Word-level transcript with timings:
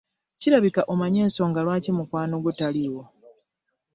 Kirabika 0.39 0.81
omanyi 0.91 1.17
ensonga 1.25 1.59
lwaki 1.65 1.91
mukwano 1.97 2.35
gwo 2.41 2.51
taliiwo. 2.57 3.03